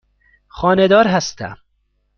[0.47, 1.57] خانه دار هستم.